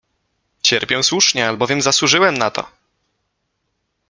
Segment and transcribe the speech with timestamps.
[0.63, 2.71] —Cierpię słusznie, albowiem zasłużyłem na to!